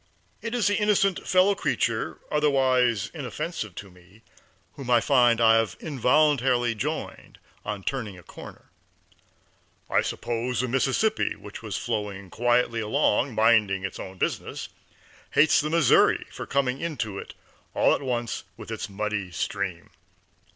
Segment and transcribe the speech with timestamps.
[0.41, 4.23] It is the innocent fellow creature, otherwise inoffensive to me,
[4.73, 8.71] whom I find I have involuntarily joined on turning a corner.
[9.91, 14.69] I suppose the Mississippi, which was flowing quietly along, minding its own business,
[15.33, 17.35] hates the Missouri for coming into it
[17.75, 19.91] all at once with its muddy stream.